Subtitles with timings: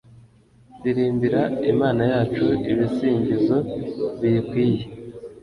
[0.79, 1.41] ndirimbira
[1.71, 3.57] Imana yacu ibisingizo
[4.19, 4.83] biyikwiye